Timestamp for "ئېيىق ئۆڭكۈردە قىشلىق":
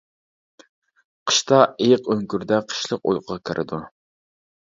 1.83-3.05